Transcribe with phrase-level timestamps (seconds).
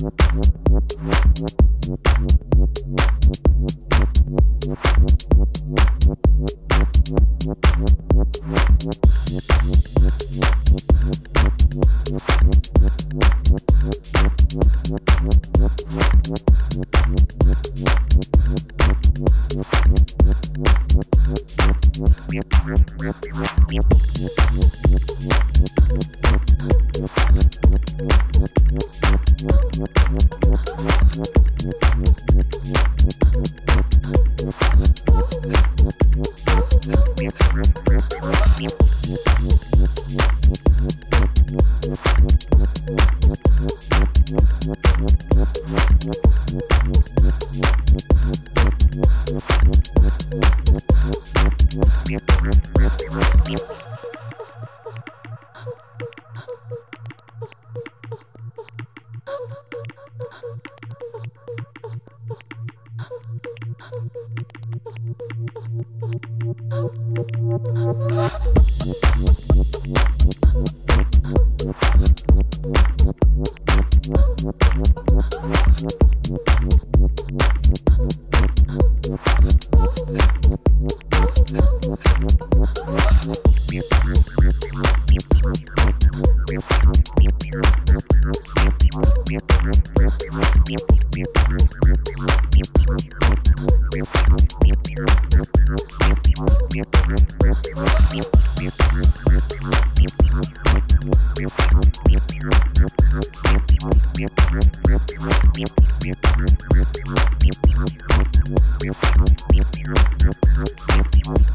[0.00, 0.57] Yep, yep.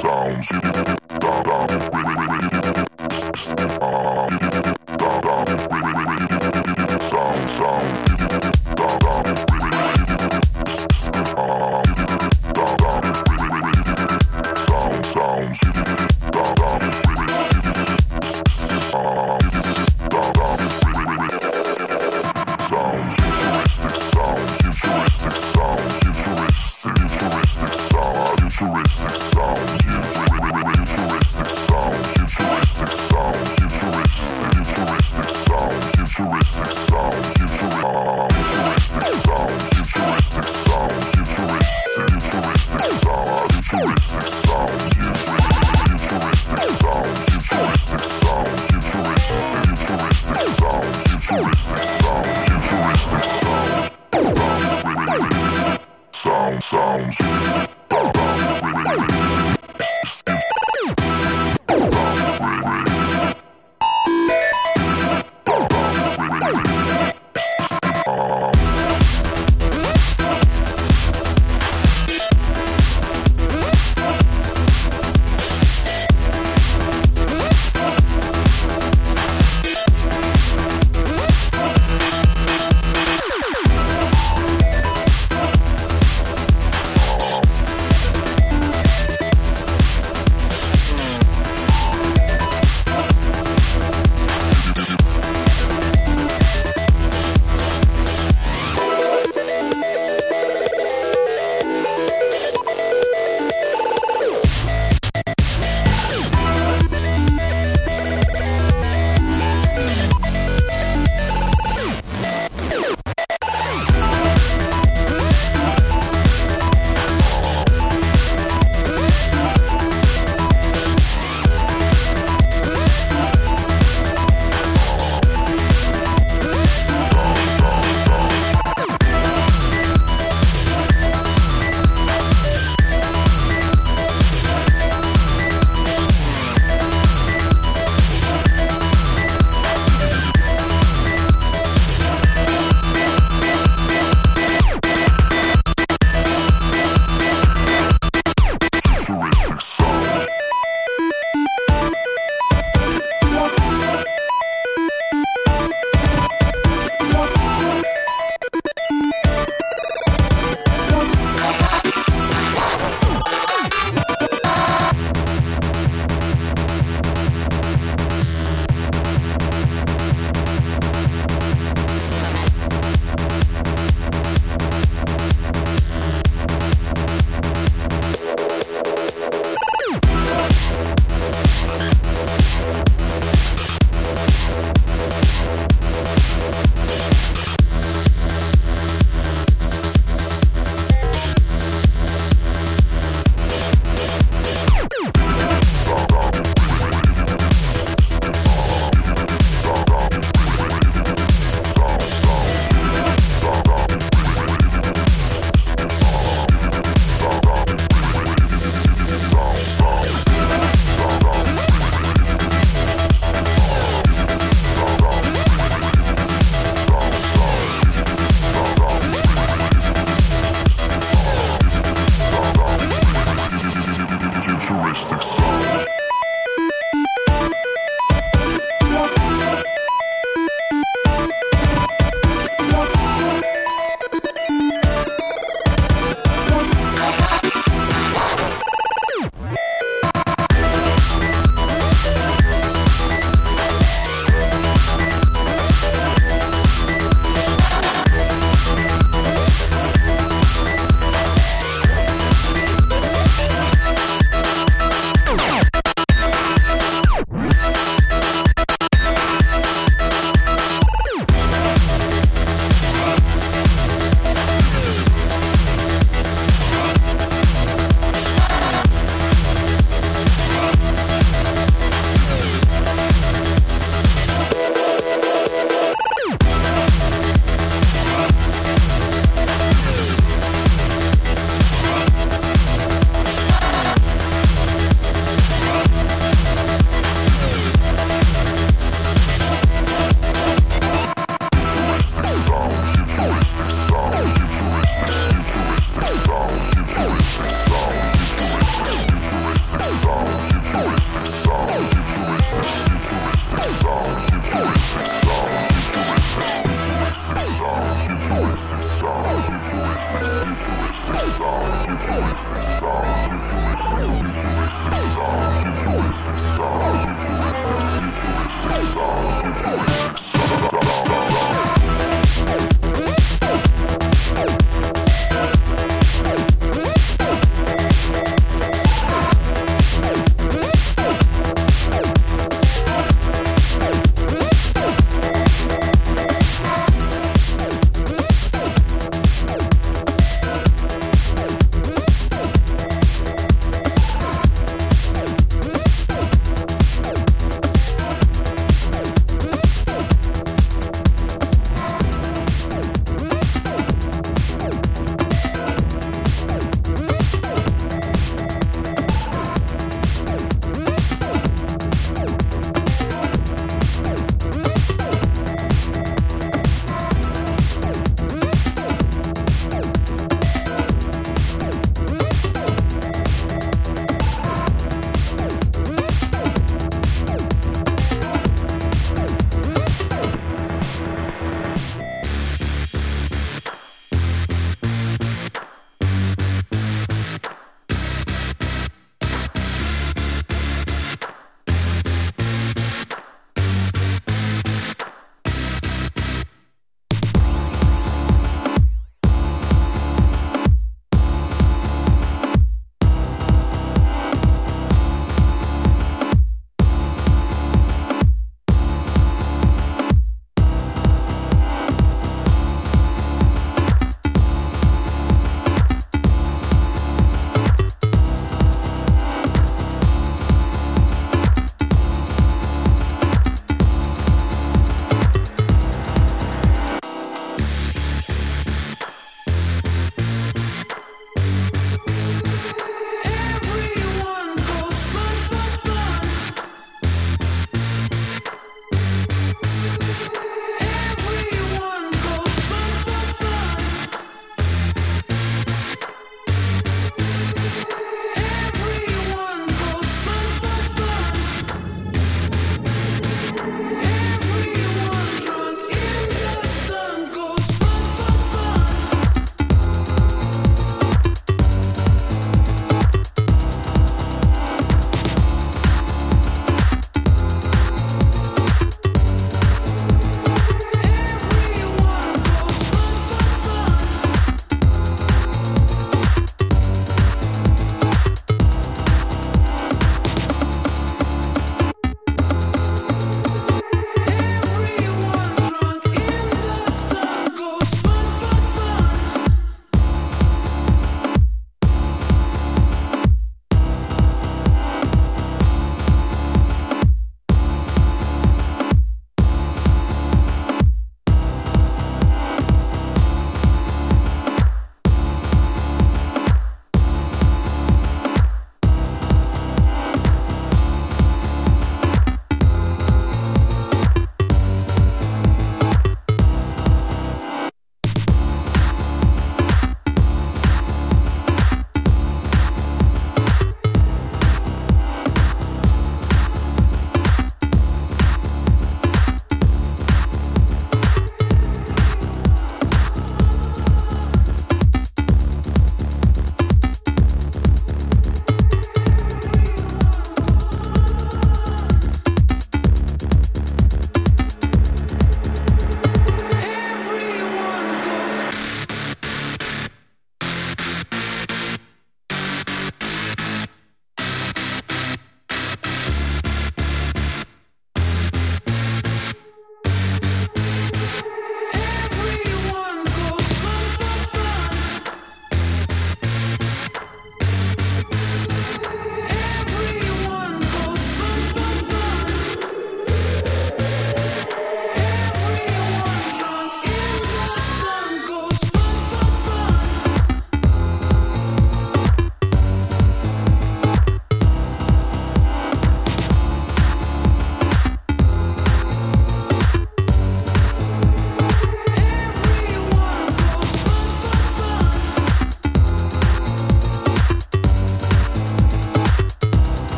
[0.00, 0.48] Sounds.